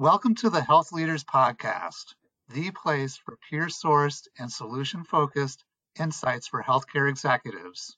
Welcome 0.00 0.36
to 0.36 0.48
the 0.48 0.62
Health 0.62 0.92
Leaders 0.92 1.24
Podcast, 1.24 2.14
the 2.50 2.70
place 2.70 3.16
for 3.16 3.36
peer 3.50 3.66
sourced 3.66 4.28
and 4.38 4.48
solution 4.48 5.02
focused 5.02 5.64
insights 5.98 6.46
for 6.46 6.62
healthcare 6.62 7.10
executives, 7.10 7.96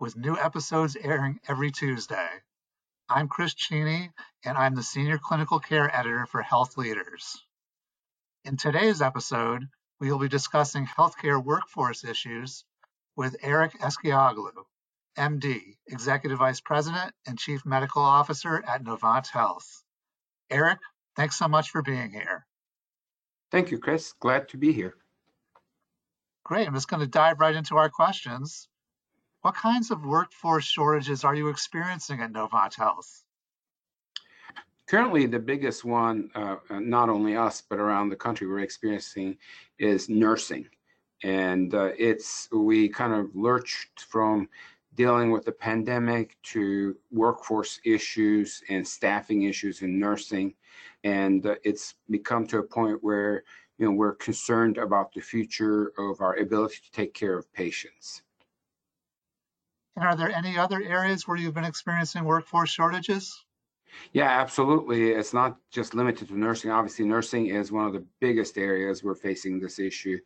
with 0.00 0.16
new 0.16 0.36
episodes 0.36 0.96
airing 0.96 1.38
every 1.46 1.70
Tuesday. 1.70 2.28
I'm 3.08 3.28
Chris 3.28 3.54
Cheney, 3.54 4.10
and 4.44 4.58
I'm 4.58 4.74
the 4.74 4.82
Senior 4.82 5.18
Clinical 5.18 5.60
Care 5.60 5.88
Editor 5.94 6.26
for 6.26 6.42
Health 6.42 6.76
Leaders. 6.76 7.40
In 8.44 8.56
today's 8.56 9.00
episode, 9.00 9.68
we 10.00 10.10
will 10.10 10.18
be 10.18 10.28
discussing 10.28 10.84
healthcare 10.84 11.40
workforce 11.40 12.02
issues 12.02 12.64
with 13.14 13.36
Eric 13.40 13.78
Eskioglu, 13.78 14.50
MD, 15.16 15.76
Executive 15.86 16.40
Vice 16.40 16.60
President 16.60 17.14
and 17.24 17.38
Chief 17.38 17.64
Medical 17.64 18.02
Officer 18.02 18.64
at 18.66 18.82
Novant 18.82 19.28
Health. 19.28 19.84
Eric, 20.50 20.80
Thanks 21.16 21.36
so 21.36 21.48
much 21.48 21.70
for 21.70 21.82
being 21.82 22.10
here. 22.10 22.46
Thank 23.50 23.70
you, 23.70 23.78
Chris. 23.78 24.12
Glad 24.20 24.48
to 24.50 24.56
be 24.58 24.72
here. 24.72 24.94
Great. 26.44 26.68
I'm 26.68 26.74
just 26.74 26.88
going 26.88 27.00
to 27.00 27.06
dive 27.06 27.40
right 27.40 27.54
into 27.54 27.76
our 27.76 27.88
questions. 27.88 28.68
What 29.40 29.54
kinds 29.54 29.90
of 29.90 30.04
workforce 30.04 30.64
shortages 30.64 31.24
are 31.24 31.34
you 31.34 31.48
experiencing 31.48 32.20
at 32.20 32.32
Novant 32.32 32.74
Health? 32.74 33.22
Currently, 34.86 35.26
the 35.26 35.38
biggest 35.38 35.84
one, 35.84 36.30
uh, 36.34 36.56
not 36.70 37.08
only 37.08 37.36
us, 37.36 37.62
but 37.68 37.78
around 37.78 38.10
the 38.10 38.16
country, 38.16 38.46
we're 38.46 38.60
experiencing 38.60 39.36
is 39.78 40.08
nursing. 40.08 40.68
And 41.24 41.74
uh, 41.74 41.92
it's, 41.98 42.48
we 42.52 42.88
kind 42.88 43.12
of 43.12 43.34
lurched 43.34 44.02
from 44.02 44.48
dealing 44.96 45.30
with 45.30 45.44
the 45.44 45.52
pandemic 45.52 46.36
to 46.42 46.96
workforce 47.12 47.78
issues 47.84 48.62
and 48.68 48.86
staffing 48.86 49.42
issues 49.42 49.82
in 49.82 49.98
nursing. 49.98 50.54
And 51.04 51.46
uh, 51.46 51.54
it's 51.62 51.94
become 52.10 52.46
to 52.48 52.58
a 52.58 52.62
point 52.62 52.98
where 53.02 53.44
you 53.78 53.86
know 53.86 53.92
we're 53.92 54.14
concerned 54.14 54.78
about 54.78 55.12
the 55.12 55.20
future 55.20 55.92
of 55.98 56.20
our 56.20 56.36
ability 56.36 56.78
to 56.84 56.90
take 56.90 57.14
care 57.14 57.38
of 57.38 57.52
patients. 57.52 58.22
And 59.94 60.04
are 60.04 60.16
there 60.16 60.30
any 60.30 60.58
other 60.58 60.82
areas 60.82 61.28
where 61.28 61.36
you've 61.36 61.54
been 61.54 61.64
experiencing 61.64 62.24
workforce 62.24 62.70
shortages? 62.70 63.45
Yeah, 64.12 64.28
absolutely. 64.28 65.10
It's 65.10 65.34
not 65.34 65.58
just 65.70 65.94
limited 65.94 66.28
to 66.28 66.38
nursing. 66.38 66.70
Obviously, 66.70 67.04
nursing 67.04 67.46
is 67.46 67.72
one 67.72 67.86
of 67.86 67.92
the 67.92 68.04
biggest 68.20 68.56
areas 68.58 69.02
we're 69.02 69.14
facing 69.14 69.58
this 69.60 69.78
issue, 69.78 70.18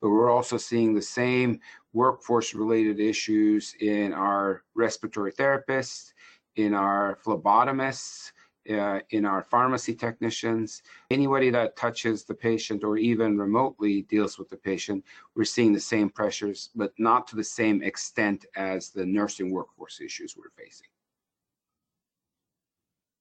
but 0.00 0.10
we're 0.10 0.30
also 0.30 0.56
seeing 0.56 0.94
the 0.94 1.02
same 1.02 1.60
workforce 1.92 2.54
related 2.54 3.00
issues 3.00 3.74
in 3.80 4.12
our 4.12 4.62
respiratory 4.74 5.32
therapists, 5.32 6.12
in 6.56 6.74
our 6.74 7.18
phlebotomists, 7.24 8.32
uh, 8.70 8.98
in 9.10 9.24
our 9.24 9.42
pharmacy 9.42 9.94
technicians, 9.94 10.82
anybody 11.10 11.50
that 11.50 11.76
touches 11.76 12.24
the 12.24 12.34
patient 12.34 12.82
or 12.82 12.96
even 12.98 13.38
remotely 13.38 14.02
deals 14.02 14.38
with 14.38 14.48
the 14.48 14.56
patient, 14.56 15.04
we're 15.36 15.44
seeing 15.44 15.72
the 15.72 15.80
same 15.80 16.10
pressures, 16.10 16.70
but 16.74 16.92
not 16.98 17.28
to 17.28 17.36
the 17.36 17.44
same 17.44 17.82
extent 17.82 18.44
as 18.56 18.90
the 18.90 19.06
nursing 19.06 19.52
workforce 19.52 20.00
issues 20.00 20.36
we're 20.36 20.50
facing. 20.56 20.88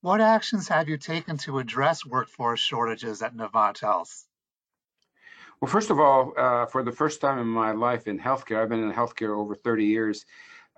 What 0.06 0.22
actions 0.22 0.68
have 0.68 0.88
you 0.88 1.00
taken 1.00 1.36
to 1.40 1.58
address 1.58 2.06
workforce 2.06 2.60
shortages 2.60 3.24
at 3.24 3.36
Novant 3.36 3.80
Health? 3.80 4.28
Well, 5.60 5.72
first 5.72 5.90
of 5.90 6.00
all, 6.00 6.32
uh, 6.38 6.68
for 6.68 6.84
the 6.84 6.92
first 6.92 7.22
time 7.22 7.40
in 7.40 7.48
my 7.48 7.72
life 7.72 8.08
in 8.08 8.20
healthcare, 8.20 8.62
I've 8.62 8.70
been 8.70 8.84
in 8.84 8.94
healthcare 8.94 9.36
over 9.36 9.56
30 9.56 9.84
years. 9.84 10.28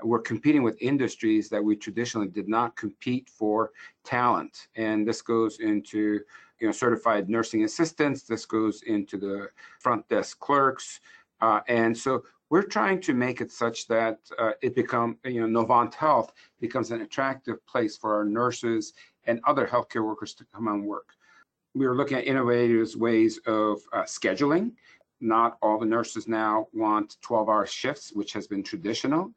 We're 0.02 0.22
competing 0.22 0.64
with 0.64 0.82
industries 0.82 1.50
that 1.50 1.62
we 1.62 1.76
traditionally 1.76 2.30
did 2.30 2.48
not 2.48 2.78
compete 2.78 3.28
for 3.28 3.72
talent, 4.06 4.70
and 4.78 5.06
this 5.06 5.22
goes 5.22 5.60
into 5.60 6.22
you 6.62 6.68
know 6.68 6.72
certified 6.72 7.30
nursing 7.30 7.66
assistants. 7.66 8.24
This 8.24 8.46
goes 8.46 8.82
into 8.84 9.18
the 9.18 9.50
front 9.82 10.08
desk 10.08 10.40
clerks, 10.40 11.02
uh, 11.42 11.60
and 11.68 11.98
so 11.98 12.24
we're 12.50 12.64
trying 12.64 13.02
to 13.02 13.14
make 13.14 13.42
it 13.42 13.52
such 13.52 13.88
that 13.88 14.20
uh, 14.40 14.52
it 14.62 14.74
become 14.74 15.18
you 15.26 15.46
know 15.46 15.62
Novant 15.62 15.94
Health 15.94 16.32
becomes 16.62 16.92
an 16.92 17.02
attractive 17.02 17.66
place 17.68 17.98
for 17.98 18.16
our 18.16 18.24
nurses 18.24 18.94
and 19.28 19.40
other 19.46 19.68
healthcare 19.68 20.06
workers 20.06 20.34
to 20.36 20.46
come 20.54 20.68
and 20.68 20.86
work. 20.86 21.10
We 21.76 21.86
are 21.86 21.96
looking 21.96 22.18
at 22.18 22.26
innovative 22.26 22.96
ways 22.96 23.40
of 23.46 23.80
uh, 23.94 24.04
scheduling. 24.04 24.72
Not 25.20 25.58
all 25.62 25.78
the 25.78 25.86
nurses 25.86 26.28
now 26.28 26.68
want 26.74 27.18
12 27.22 27.50
hour 27.50 27.66
shifts, 27.66 28.12
which 28.14 28.34
has 28.34 28.48
been 28.48 28.64
traditional. 28.64 29.32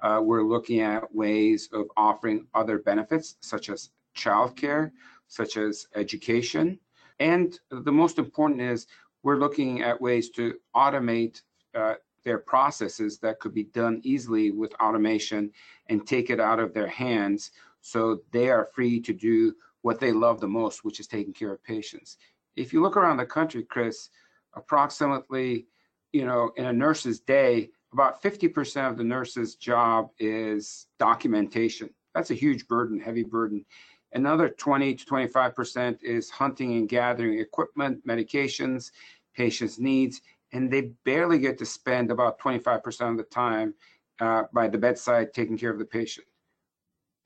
Uh, 0.00 0.20
we're 0.22 0.42
looking 0.42 0.80
at 0.80 1.14
ways 1.14 1.68
of 1.72 1.86
offering 1.96 2.46
other 2.54 2.78
benefits, 2.78 3.36
such 3.40 3.70
as 3.70 3.90
childcare, 4.14 4.90
such 5.28 5.56
as 5.56 5.86
education. 5.94 6.78
And 7.18 7.58
the 7.70 7.92
most 7.92 8.18
important 8.18 8.60
is 8.60 8.86
we're 9.22 9.38
looking 9.38 9.82
at 9.82 10.00
ways 10.00 10.30
to 10.30 10.54
automate 10.74 11.42
uh, 11.74 11.94
their 12.24 12.38
processes 12.38 13.18
that 13.18 13.40
could 13.40 13.54
be 13.54 13.64
done 13.64 14.00
easily 14.04 14.50
with 14.50 14.74
automation 14.74 15.50
and 15.88 16.06
take 16.06 16.28
it 16.28 16.40
out 16.40 16.58
of 16.58 16.74
their 16.74 16.88
hands 16.88 17.52
so 17.86 18.20
they 18.32 18.50
are 18.50 18.68
free 18.74 19.00
to 19.00 19.12
do 19.12 19.54
what 19.82 20.00
they 20.00 20.10
love 20.10 20.40
the 20.40 20.48
most, 20.48 20.84
which 20.84 20.98
is 20.98 21.06
taking 21.06 21.32
care 21.32 21.52
of 21.52 21.62
patients. 21.62 22.16
If 22.56 22.72
you 22.72 22.82
look 22.82 22.96
around 22.96 23.18
the 23.18 23.26
country, 23.26 23.62
Chris, 23.62 24.08
approximately, 24.56 25.66
you 26.12 26.26
know, 26.26 26.50
in 26.56 26.66
a 26.66 26.72
nurse's 26.72 27.20
day, 27.20 27.70
about 27.92 28.20
50% 28.20 28.90
of 28.90 28.96
the 28.96 29.04
nurse's 29.04 29.54
job 29.54 30.10
is 30.18 30.86
documentation. 30.98 31.88
That's 32.12 32.32
a 32.32 32.34
huge 32.34 32.66
burden, 32.66 32.98
heavy 32.98 33.22
burden. 33.22 33.64
Another 34.12 34.48
20 34.48 34.96
to 34.96 35.06
25% 35.06 36.02
is 36.02 36.28
hunting 36.28 36.72
and 36.72 36.88
gathering 36.88 37.38
equipment, 37.38 38.04
medications, 38.04 38.90
patients' 39.32 39.78
needs, 39.78 40.22
and 40.52 40.72
they 40.72 40.92
barely 41.04 41.38
get 41.38 41.56
to 41.58 41.66
spend 41.66 42.10
about 42.10 42.40
25% 42.40 43.10
of 43.10 43.16
the 43.16 43.22
time 43.22 43.74
uh, 44.20 44.42
by 44.52 44.66
the 44.66 44.78
bedside 44.78 45.32
taking 45.32 45.56
care 45.56 45.70
of 45.70 45.78
the 45.78 45.84
patient. 45.84 46.26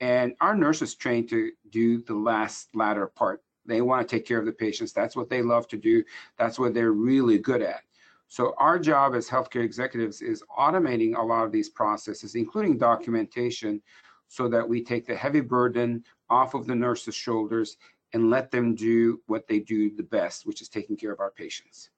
And 0.01 0.33
our 0.41 0.55
nurses 0.55 0.95
trained 0.95 1.29
to 1.29 1.51
do 1.69 2.01
the 2.01 2.15
last 2.15 2.75
latter 2.75 3.07
part. 3.07 3.43
They 3.65 3.81
want 3.81 4.07
to 4.07 4.15
take 4.15 4.25
care 4.25 4.39
of 4.39 4.45
the 4.47 4.51
patients. 4.51 4.91
That's 4.91 5.15
what 5.15 5.29
they 5.29 5.43
love 5.43 5.67
to 5.67 5.77
do. 5.77 6.03
That's 6.37 6.57
what 6.57 6.73
they're 6.73 6.91
really 6.91 7.37
good 7.37 7.61
at. 7.61 7.83
So 8.27 8.55
our 8.57 8.79
job 8.79 9.13
as 9.13 9.29
healthcare 9.29 9.63
executives 9.63 10.21
is 10.21 10.43
automating 10.57 11.15
a 11.15 11.21
lot 11.21 11.45
of 11.45 11.51
these 11.51 11.69
processes, 11.69 12.33
including 12.33 12.79
documentation, 12.79 13.81
so 14.27 14.47
that 14.47 14.67
we 14.67 14.83
take 14.83 15.05
the 15.05 15.15
heavy 15.15 15.41
burden 15.41 16.03
off 16.29 16.55
of 16.55 16.65
the 16.65 16.73
nurses' 16.75 17.13
shoulders 17.13 17.77
and 18.13 18.29
let 18.29 18.49
them 18.49 18.73
do 18.73 19.21
what 19.27 19.47
they 19.47 19.59
do 19.59 19.95
the 19.95 20.03
best, 20.03 20.47
which 20.47 20.61
is 20.61 20.69
taking 20.69 20.97
care 20.97 21.11
of 21.11 21.19
our 21.19 21.31
patients. 21.31 21.89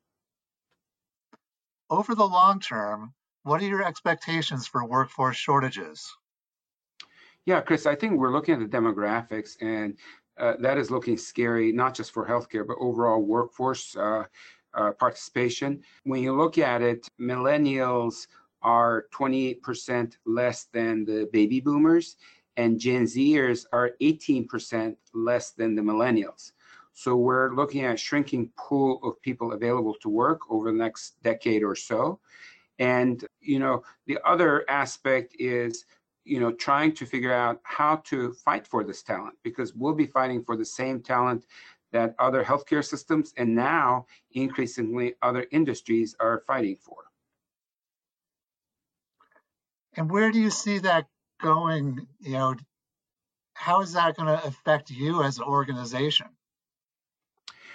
Over 1.90 2.16
the 2.16 2.26
long 2.26 2.60
term, 2.60 3.14
what 3.44 3.62
are 3.62 3.68
your 3.68 3.84
expectations 3.84 4.68
for 4.68 4.86
workforce 4.86 5.38
shortages? 5.38 6.12
Yeah, 7.46 7.60
Chris, 7.60 7.86
I 7.86 7.96
think 7.96 8.14
we're 8.14 8.32
looking 8.32 8.54
at 8.54 8.60
the 8.60 8.78
demographics, 8.78 9.58
and 9.62 9.98
uh, 10.38 10.54
that 10.60 10.78
is 10.78 10.90
looking 10.90 11.18
scary, 11.18 11.74
not 11.74 11.94
just 11.94 12.12
for 12.12 12.26
healthcare, 12.26 12.66
but 12.66 12.78
overall 12.80 13.22
workforce 13.22 13.96
uh, 13.98 14.24
uh, 14.74 14.92
participation. 14.92 15.82
When 16.06 16.24
you 16.24 16.34
look 16.36 16.58
at 16.58 16.82
it, 16.82 17.06
millennials 17.20 18.28
are 18.62 19.08
28% 19.14 20.14
less 20.26 20.66
than 20.72 21.04
the 21.04 21.30
baby 21.34 21.60
boomers, 21.60 22.16
and 22.56 22.80
Gen 22.80 23.04
Zers 23.04 23.66
are 23.74 23.92
18% 24.02 24.96
less 25.14 25.52
than 25.52 25.76
the 25.76 25.82
millennials. 25.82 26.54
So 26.94 27.18
we're 27.18 27.54
looking 27.54 27.84
at 27.84 27.96
a 27.96 27.98
shrinking 27.98 28.52
pool 28.58 29.00
of 29.04 29.22
people 29.22 29.52
available 29.52 29.96
to 30.02 30.10
work 30.10 30.42
over 30.50 30.72
the 30.72 30.78
next 30.78 31.22
decade 31.24 31.64
or 31.64 31.76
so. 31.76 32.20
And, 32.80 33.26
you 33.42 33.60
know, 33.60 33.84
the 34.08 34.20
other 34.26 34.64
aspect 34.70 35.36
is 35.40 35.86
you 36.26 36.40
know, 36.40 36.52
trying 36.52 36.94
to 36.94 37.06
figure 37.06 37.34
out 37.34 37.60
how 37.64 37.98
to 37.98 38.34
fight 38.34 38.68
for 38.68 38.84
this 38.84 39.04
talent 39.04 39.36
because 39.44 39.74
we'll 39.74 39.94
be 39.94 40.06
fighting 40.06 40.44
for 40.44 40.56
the 40.56 40.66
same 40.66 41.02
talent 41.02 41.46
that 41.92 42.16
other 42.20 42.44
healthcare 42.44 42.84
systems 42.84 43.34
and 43.38 43.56
now 43.56 44.06
increasingly 44.32 45.14
other 45.22 45.46
industries 45.52 46.16
are 46.20 46.44
fighting 46.48 46.78
for. 46.82 46.98
And 49.96 50.10
where 50.10 50.32
do 50.32 50.40
you 50.40 50.50
see 50.50 50.80
that 50.80 51.06
going? 51.40 52.08
You 52.20 52.32
know, 52.34 52.56
how 53.54 53.82
is 53.82 53.94
that 53.94 54.16
going 54.16 54.28
to 54.28 54.44
affect 54.46 54.90
you 54.90 55.24
as 55.24 55.38
an 55.38 55.44
organization? 55.44 56.28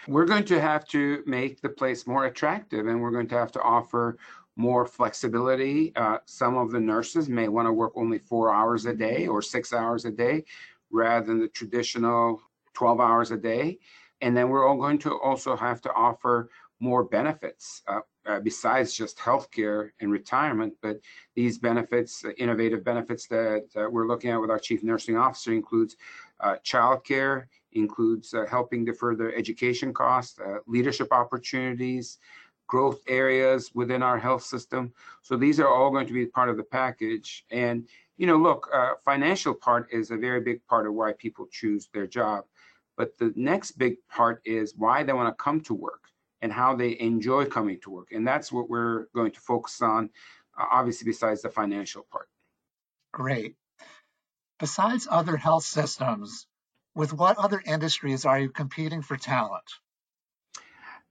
We're 0.09 0.25
going 0.25 0.45
to 0.47 0.61
have 0.61 0.87
to 0.89 1.23
make 1.27 1.61
the 1.61 1.69
place 1.69 2.07
more 2.07 2.25
attractive 2.25 2.87
and 2.87 3.01
we're 3.01 3.11
going 3.11 3.29
to 3.29 3.37
have 3.37 3.53
to 3.53 3.63
offer 3.63 4.17
more 4.59 4.85
flexibility. 4.85 5.95
Uh, 5.95 6.19
some 6.27 6.57
of 6.57 6.73
the 6.73 6.81
nurses 6.81 7.29
may 7.29 7.49
want 7.49 7.67
to 7.67 7.73
work 7.73 7.93
only 7.95 8.19
four 8.19 8.53
hours 8.53 8.87
a 8.87 8.93
day 8.93 9.29
or 9.29 9.41
six 9.41 9.73
hours 9.73 10.05
a 10.05 10.11
day 10.11 10.45
rather 10.91 11.25
than 11.25 11.39
the 11.39 11.49
traditional 11.49 12.43
12 12.75 13.01
hours 13.01 13.31
a 13.31 13.37
day. 13.37 13.79
And 14.21 14.37
then 14.37 14.49
we're 14.49 14.69
all 14.69 14.77
going 14.77 14.99
to 14.99 15.17
also 15.21 15.57
have 15.57 15.81
to 15.83 15.93
offer 15.93 16.51
more 16.81 17.05
benefits 17.05 17.83
uh, 17.87 18.01
uh, 18.27 18.41
besides 18.41 18.95
just 18.95 19.17
healthcare 19.19 19.91
and 20.01 20.11
retirement. 20.11 20.75
But 20.83 21.01
these 21.37 21.59
benefits, 21.59 22.25
innovative 22.37 22.85
benefits 22.85 23.29
that 23.29 23.69
we're 23.91 24.09
looking 24.09 24.31
at 24.31 24.41
with 24.41 24.51
our 24.51 24.59
chief 24.59 24.83
nursing 24.83 25.17
officer 25.17 25.53
includes 25.53 25.97
uh, 26.41 26.57
childcare, 26.65 27.47
includes 27.73 28.35
uh, 28.35 28.45
helping 28.49 28.85
defer 28.85 29.15
the 29.15 29.33
education 29.37 29.93
costs, 29.93 30.39
uh, 30.41 30.59
leadership 30.67 31.13
opportunities, 31.13 32.19
growth 32.69 33.01
areas 33.09 33.73
within 33.75 34.03
our 34.03 34.19
health 34.19 34.45
system. 34.45 34.93
So 35.23 35.37
these 35.37 35.59
are 35.59 35.69
all 35.69 35.91
going 35.91 36.07
to 36.07 36.13
be 36.13 36.27
part 36.27 36.51
of 36.51 36.57
the 36.57 36.63
package. 36.63 37.45
And, 37.51 37.89
you 38.17 38.27
know, 38.27 38.37
look, 38.37 38.69
uh, 38.73 38.93
financial 39.05 39.55
part 39.55 39.89
is 39.91 40.11
a 40.11 40.17
very 40.17 40.41
big 40.41 40.65
part 40.67 40.87
of 40.87 40.95
why 40.95 41.15
people 41.15 41.47
choose 41.51 41.89
their 41.93 42.07
job. 42.07 42.45
But 42.97 43.19
the 43.19 43.33
next 43.35 43.73
big 43.73 43.97
part 44.09 44.43
is 44.45 44.75
why 44.77 45.03
they 45.03 45.13
want 45.13 45.37
to 45.37 45.43
come 45.43 45.61
to 45.63 45.75
work 45.75 46.05
and 46.43 46.53
how 46.53 46.77
they 46.77 46.99
enjoy 47.01 47.47
coming 47.47 47.81
to 47.81 47.91
work. 47.91 48.09
And 48.13 48.27
that's 48.27 48.53
what 48.53 48.69
we're 48.69 49.07
going 49.15 49.33
to 49.33 49.41
focus 49.41 49.83
on, 49.83 50.11
uh, 50.59 50.67
obviously, 50.71 51.07
besides 51.07 51.43
the 51.43 51.49
financial 51.49 52.07
part. 52.13 52.29
Great. 53.13 53.57
Besides 54.61 55.09
other 55.11 55.37
health 55.37 55.65
systems, 55.65 56.47
with 56.95 57.13
what 57.13 57.39
other 57.39 57.63
industries 57.65 58.25
are 58.27 58.39
you 58.39 58.51
competing 58.51 59.03
for 59.03 59.17
talent? 59.17 59.65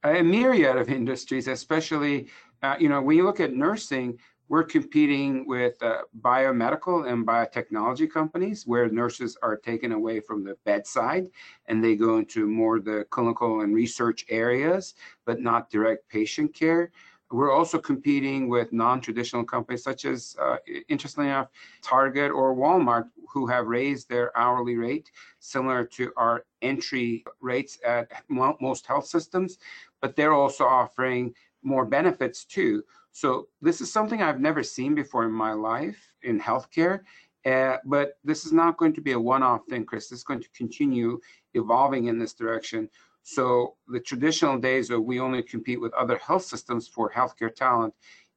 A 0.04 0.22
myriad 0.22 0.78
of 0.78 0.90
industries, 0.90 1.48
especially, 1.48 2.28
uh, 2.62 2.76
you 2.80 2.88
know, 2.88 3.02
when 3.02 3.18
you 3.18 3.24
look 3.24 3.40
at 3.40 3.54
nursing, 3.54 4.20
we're 4.50 4.64
competing 4.64 5.46
with 5.46 5.82
uh, 5.84 6.04
biomedical 6.22 7.12
and 7.12 7.28
biotechnology 7.28 8.10
companies 8.10 8.66
where 8.66 8.88
nurses 8.90 9.38
are 9.42 9.58
taken 9.58 9.92
away 9.92 10.22
from 10.22 10.44
the 10.44 10.56
bedside 10.64 11.28
and 11.66 11.84
they 11.84 11.96
go 11.96 12.18
into 12.18 12.48
more 12.48 12.80
the 12.80 13.06
clinical 13.10 13.62
and 13.62 13.76
research 13.76 14.26
areas, 14.30 14.94
but 15.26 15.42
not 15.42 15.70
direct 15.70 16.08
patient 16.08 16.54
care. 16.54 16.92
We're 17.30 17.52
also 17.52 17.78
competing 17.78 18.48
with 18.48 18.72
non-traditional 18.72 19.44
companies 19.44 19.84
such 19.84 20.06
as, 20.06 20.36
uh, 20.42 20.58
interestingly 20.88 21.30
enough, 21.30 21.50
Target 21.82 22.32
or 22.32 22.56
Walmart, 22.56 23.10
who 23.34 23.48
have 23.48 23.68
raised 23.68 24.08
their 24.08 24.36
hourly 24.38 24.76
rate 24.76 25.12
similar 25.40 25.84
to 25.84 26.14
our 26.16 26.46
entry 26.62 27.26
rates 27.42 27.80
at 27.86 28.12
most 28.60 28.88
health 28.88 29.08
systems, 29.08 29.58
but 30.02 30.16
they're 30.16 30.34
also 30.34 30.64
offering 30.64 31.34
more 31.64 31.86
benefits 31.86 32.46
too. 32.46 32.84
So 33.12 33.48
this 33.62 33.82
is 33.82 33.92
something 33.92 34.22
I've 34.22 34.40
never 34.40 34.64
seen 34.64 34.96
before 34.96 35.26
in 35.26 35.32
my 35.32 35.52
life 35.52 36.12
in 36.22 36.40
healthcare. 36.40 37.02
Uh, 37.46 37.78
but 37.86 38.18
this 38.24 38.46
is 38.46 38.52
not 38.52 38.78
going 38.78 38.94
to 38.94 39.02
be 39.02 39.14
a 39.14 39.20
one-off 39.20 39.66
thing, 39.70 39.86
Chris. 39.86 40.10
This 40.10 40.20
is 40.20 40.26
going 40.26 40.42
to 40.42 40.50
continue 40.50 41.20
evolving 41.54 42.06
in 42.06 42.20
this 42.20 42.34
direction. 42.34 42.90
So 43.30 43.76
the 43.90 44.00
traditional 44.00 44.58
days 44.58 44.90
where 44.90 45.02
we 45.02 45.20
only 45.20 45.44
compete 45.44 45.82
with 45.82 45.94
other 45.94 46.18
health 46.18 46.44
systems 46.44 46.88
for 46.88 47.12
healthcare 47.12 47.54
talent 47.54 47.94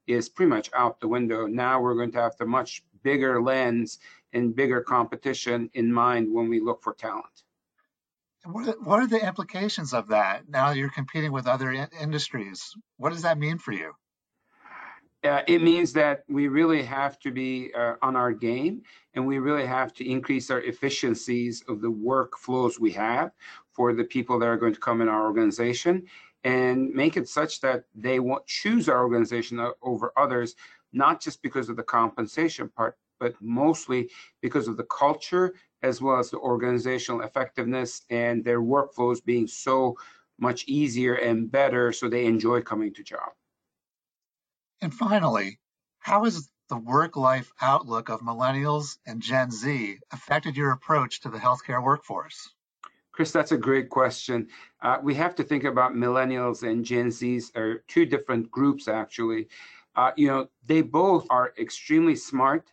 is 0.08 0.28
pretty 0.28 0.50
much 0.50 0.69
out 0.75 0.98
the 0.98 1.06
window. 1.06 1.46
Now 1.46 1.81
we're 1.81 1.94
going 1.94 2.10
to 2.10 2.20
have 2.20 2.37
the 2.37 2.44
much 2.44 2.82
bigger 3.04 3.40
lens 3.40 4.00
and 4.32 4.56
bigger 4.56 4.81
competition 4.81 5.70
in 5.75 5.92
mind 5.92 6.34
when 6.34 6.48
we 6.48 6.58
look 6.58 6.82
for 6.82 6.92
talent. 6.92 7.44
What 8.44 8.98
are 8.98 9.06
the 9.06 9.25
implications 9.25 9.94
of 9.94 10.08
that 10.08 10.48
now 10.48 10.72
you're 10.72 10.90
competing 10.90 11.31
with 11.31 11.46
other 11.46 11.70
in- 11.70 11.88
industries? 12.00 12.75
What 12.96 13.10
does 13.10 13.22
that 13.22 13.38
mean 13.38 13.58
for 13.58 13.70
you? 13.70 13.92
Uh, 15.25 15.43
it 15.46 15.62
means 15.62 15.93
that 15.93 16.25
we 16.28 16.49
really 16.49 16.82
have 16.82 17.19
to 17.19 17.31
be 17.31 17.70
uh, 17.75 17.94
on 18.00 18.17
our 18.17 18.32
game 18.32 18.82
and 19.14 19.26
we 19.26 19.38
really 19.38 19.67
have 19.67 19.93
to 19.93 20.08
increase 20.08 20.50
our 20.50 20.62
efficiencies 20.62 21.62
of 21.69 21.81
the 21.81 21.90
workflows 21.90 22.78
we 22.78 22.90
have 22.90 23.32
for 23.72 23.93
the 23.93 24.05
people 24.05 24.38
that 24.38 24.46
are 24.46 24.56
going 24.56 24.72
to 24.72 24.81
come 24.81 25.00
in 25.00 25.08
our 25.08 25.26
organization 25.26 26.02
and 26.44 26.90
make 26.94 27.17
it 27.17 27.28
such 27.28 27.61
that 27.61 27.84
they 27.94 28.19
won't 28.19 28.46
choose 28.46 28.88
our 28.88 29.02
organization 29.02 29.61
over 29.82 30.12
others, 30.17 30.56
not 30.93 31.20
just 31.20 31.43
because 31.43 31.69
of 31.69 31.76
the 31.76 31.82
compensation 31.82 32.69
part, 32.69 32.96
but 33.19 33.34
mostly 33.43 34.08
because 34.40 34.69
of 34.69 34.78
the 34.78 34.84
culture 34.84 35.52
as 35.82 36.00
well 36.00 36.19
as 36.19 36.31
the 36.31 36.38
organizational 36.38 37.20
effectiveness 37.23 38.02
and 38.08 38.43
their 38.43 38.62
workflows 38.62 39.23
being 39.23 39.46
so 39.46 39.94
much 40.38 40.64
easier 40.66 41.14
and 41.16 41.50
better 41.50 41.93
so 41.93 42.08
they 42.08 42.25
enjoy 42.25 42.62
coming 42.62 42.93
to 42.94 43.02
job. 43.02 43.31
And 44.82 44.94
finally, 44.94 45.58
how 45.98 46.24
has 46.24 46.48
the 46.70 46.78
work 46.78 47.16
life 47.16 47.52
outlook 47.60 48.08
of 48.08 48.20
millennials 48.20 48.96
and 49.06 49.20
Gen 49.20 49.50
Z 49.50 49.98
affected 50.10 50.56
your 50.56 50.70
approach 50.70 51.20
to 51.20 51.28
the 51.28 51.38
healthcare 51.38 51.82
workforce? 51.84 52.54
Chris, 53.12 53.32
that's 53.32 53.52
a 53.52 53.58
great 53.58 53.90
question. 53.90 54.48
Uh, 54.80 54.96
we 55.02 55.14
have 55.14 55.34
to 55.34 55.42
think 55.42 55.64
about 55.64 55.92
millennials 55.92 56.62
and 56.62 56.84
Gen 56.84 57.08
Zs 57.08 57.54
are 57.56 57.84
two 57.88 58.06
different 58.06 58.50
groups, 58.50 58.88
actually. 58.88 59.48
Uh, 59.96 60.12
you 60.16 60.28
know, 60.28 60.48
they 60.66 60.80
both 60.80 61.26
are 61.28 61.52
extremely 61.58 62.16
smart, 62.16 62.72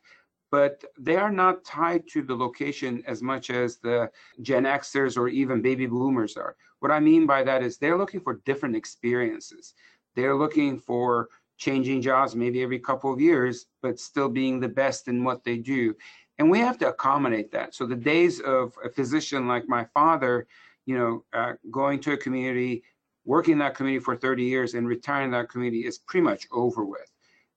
but 0.49 0.81
they 0.97 1.17
are 1.17 1.31
not 1.31 1.65
tied 1.65 2.07
to 2.07 2.21
the 2.21 2.35
location 2.35 3.03
as 3.05 3.21
much 3.21 3.49
as 3.49 3.77
the 3.77 4.09
Gen 4.41 4.63
Xers 4.63 5.17
or 5.17 5.27
even 5.27 5.61
baby 5.61 5.87
boomers 5.87 6.37
are. 6.37 6.55
What 6.79 6.91
I 6.91 7.01
mean 7.01 7.25
by 7.25 7.43
that 7.43 7.63
is 7.63 7.77
they're 7.77 7.97
looking 7.97 8.21
for 8.21 8.35
different 8.45 8.77
experiences. 8.77 9.73
They're 10.15 10.35
looking 10.35 10.79
for 10.79 11.27
changing 11.57 12.01
jobs 12.01 12.35
maybe 12.35 12.61
every 12.63 12.79
couple 12.79 13.11
of 13.11 13.19
years, 13.19 13.65
but 13.81 13.99
still 13.99 14.29
being 14.29 14.59
the 14.59 14.67
best 14.67 15.07
in 15.07 15.23
what 15.23 15.43
they 15.43 15.57
do. 15.57 15.95
And 16.39 16.49
we 16.49 16.59
have 16.59 16.77
to 16.79 16.89
accommodate 16.89 17.51
that. 17.51 17.73
So 17.73 17.85
the 17.85 17.95
days 17.95 18.39
of 18.39 18.73
a 18.83 18.89
physician 18.89 19.47
like 19.47 19.67
my 19.67 19.85
father, 19.93 20.47
you 20.85 20.97
know, 20.97 21.23
uh, 21.33 21.53
going 21.71 21.99
to 22.01 22.13
a 22.13 22.17
community, 22.17 22.83
working 23.25 23.53
in 23.53 23.59
that 23.59 23.75
community 23.75 24.03
for 24.03 24.15
30 24.15 24.43
years 24.43 24.73
and 24.75 24.87
retiring 24.87 25.31
that 25.31 25.49
community 25.49 25.85
is 25.85 25.97
pretty 25.97 26.23
much 26.23 26.47
over 26.51 26.85
with. 26.85 27.11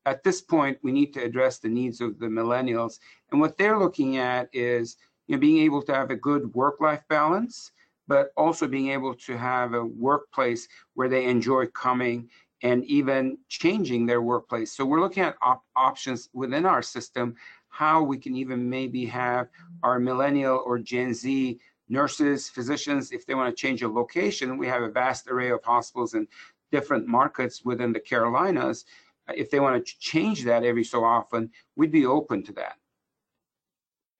At 0.06 0.24
this 0.24 0.40
point, 0.40 0.78
we 0.82 0.92
need 0.92 1.12
to 1.14 1.22
address 1.22 1.58
the 1.58 1.68
needs 1.68 2.00
of 2.00 2.18
the 2.18 2.26
millennials. 2.26 2.98
And 3.30 3.40
what 3.40 3.58
they're 3.58 3.78
looking 3.78 4.16
at 4.16 4.48
is 4.52 4.96
you 5.26 5.36
know, 5.36 5.40
being 5.40 5.62
able 5.62 5.82
to 5.82 5.94
have 5.94 6.10
a 6.10 6.16
good 6.16 6.52
work-life 6.54 7.02
balance, 7.08 7.70
but 8.08 8.32
also 8.36 8.66
being 8.66 8.88
able 8.88 9.14
to 9.14 9.36
have 9.36 9.74
a 9.74 9.84
workplace 9.84 10.66
where 10.94 11.08
they 11.08 11.26
enjoy 11.26 11.66
coming 11.66 12.28
and 12.62 12.84
even 12.84 13.38
changing 13.48 14.06
their 14.06 14.22
workplace. 14.22 14.72
So 14.72 14.84
we're 14.84 15.00
looking 15.00 15.22
at 15.22 15.36
op- 15.40 15.64
options 15.76 16.28
within 16.32 16.66
our 16.66 16.82
system, 16.82 17.36
how 17.68 18.02
we 18.02 18.18
can 18.18 18.34
even 18.34 18.68
maybe 18.68 19.06
have 19.06 19.48
our 19.82 19.98
millennial 19.98 20.62
or 20.66 20.78
Gen 20.78 21.14
Z 21.14 21.58
nurses, 21.88 22.48
physicians, 22.48 23.12
if 23.12 23.26
they 23.26 23.34
want 23.34 23.54
to 23.54 23.60
change 23.60 23.82
a 23.82 23.88
location, 23.88 24.56
we 24.56 24.68
have 24.68 24.82
a 24.82 24.88
vast 24.88 25.28
array 25.28 25.50
of 25.50 25.62
hospitals 25.64 26.14
in 26.14 26.26
different 26.70 27.06
markets 27.06 27.64
within 27.64 27.92
the 27.92 28.00
Carolinas. 28.00 28.84
If 29.28 29.50
they 29.50 29.60
want 29.60 29.84
to 29.84 29.98
change 29.98 30.44
that 30.44 30.64
every 30.64 30.84
so 30.84 31.04
often, 31.04 31.50
we'd 31.76 31.90
be 31.90 32.06
open 32.06 32.42
to 32.44 32.52
that. 32.54 32.76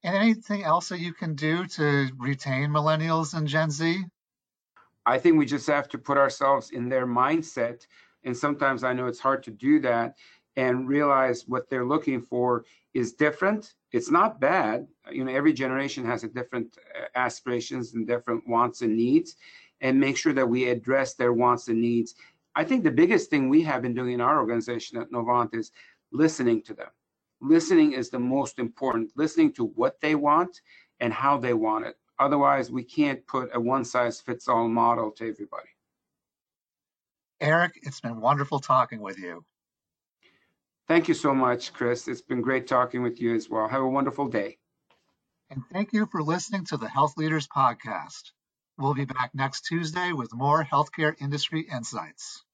And 0.02 0.16
anything 0.16 0.64
else 0.64 0.88
that 0.88 1.00
you 1.00 1.12
can 1.12 1.34
do 1.34 1.66
to 1.66 2.10
retain 2.18 2.70
millennials 2.70 3.34
and 3.34 3.46
Gen 3.46 3.70
Z? 3.70 4.04
I 5.06 5.18
think 5.18 5.38
we 5.38 5.46
just 5.46 5.66
have 5.66 5.88
to 5.90 5.98
put 5.98 6.18
ourselves 6.18 6.70
in 6.70 6.88
their 6.88 7.06
mindset 7.06 7.86
and 8.24 8.36
sometimes 8.36 8.84
I 8.84 8.92
know 8.92 9.06
it's 9.06 9.20
hard 9.20 9.42
to 9.44 9.50
do 9.50 9.80
that 9.80 10.16
and 10.56 10.88
realize 10.88 11.46
what 11.46 11.70
they're 11.70 11.86
looking 11.86 12.20
for 12.20 12.64
is 12.92 13.12
different. 13.12 13.74
It's 13.92 14.10
not 14.10 14.40
bad. 14.40 14.86
You 15.10 15.24
know, 15.24 15.32
every 15.32 15.52
generation 15.52 16.04
has 16.04 16.24
a 16.24 16.28
different 16.28 16.76
uh, 16.98 17.06
aspirations 17.14 17.94
and 17.94 18.06
different 18.06 18.48
wants 18.48 18.82
and 18.82 18.96
needs, 18.96 19.36
and 19.80 19.98
make 19.98 20.16
sure 20.16 20.32
that 20.32 20.48
we 20.48 20.68
address 20.68 21.14
their 21.14 21.32
wants 21.32 21.68
and 21.68 21.80
needs. 21.80 22.14
I 22.56 22.64
think 22.64 22.82
the 22.82 22.90
biggest 22.90 23.30
thing 23.30 23.48
we 23.48 23.62
have 23.62 23.82
been 23.82 23.94
doing 23.94 24.14
in 24.14 24.20
our 24.20 24.38
organization 24.38 24.98
at 24.98 25.10
Novant 25.12 25.54
is 25.54 25.70
listening 26.12 26.62
to 26.62 26.74
them. 26.74 26.88
Listening 27.40 27.92
is 27.92 28.10
the 28.10 28.18
most 28.18 28.58
important, 28.58 29.12
listening 29.16 29.52
to 29.52 29.66
what 29.66 30.00
they 30.00 30.14
want 30.14 30.60
and 30.98 31.12
how 31.12 31.38
they 31.38 31.54
want 31.54 31.86
it. 31.86 31.96
Otherwise, 32.18 32.70
we 32.70 32.82
can't 32.82 33.26
put 33.26 33.48
a 33.54 33.60
one 33.60 33.84
size 33.84 34.20
fits 34.20 34.48
all 34.48 34.68
model 34.68 35.10
to 35.12 35.28
everybody. 35.28 35.68
Eric, 37.40 37.78
it's 37.82 38.00
been 38.00 38.20
wonderful 38.20 38.60
talking 38.60 39.00
with 39.00 39.18
you. 39.18 39.44
Thank 40.88 41.08
you 41.08 41.14
so 41.14 41.34
much, 41.34 41.72
Chris. 41.72 42.08
It's 42.08 42.20
been 42.20 42.42
great 42.42 42.66
talking 42.66 43.02
with 43.02 43.20
you 43.20 43.34
as 43.34 43.48
well. 43.48 43.68
Have 43.68 43.82
a 43.82 43.88
wonderful 43.88 44.26
day. 44.26 44.58
And 45.48 45.62
thank 45.72 45.92
you 45.92 46.06
for 46.06 46.22
listening 46.22 46.64
to 46.66 46.76
the 46.76 46.88
Health 46.88 47.16
Leaders 47.16 47.48
Podcast. 47.48 48.32
We'll 48.76 48.94
be 48.94 49.04
back 49.04 49.30
next 49.34 49.62
Tuesday 49.62 50.12
with 50.12 50.34
more 50.34 50.64
healthcare 50.64 51.14
industry 51.20 51.62
insights. 51.62 52.44